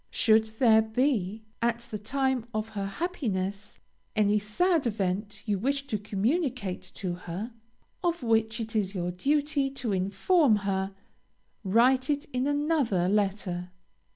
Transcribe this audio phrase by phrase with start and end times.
[0.09, 3.77] Should there be, at the time of her happiness,
[4.15, 7.53] any sad event you wish to communicate to her,
[8.03, 10.95] of which it is your duty to inform her,
[11.63, 13.69] write it in another letter.